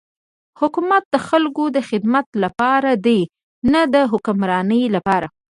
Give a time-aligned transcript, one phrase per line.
[0.59, 3.21] حکومت د خلکو د خدمت لپاره دی
[3.73, 5.27] نه د حکمرانی لپاره.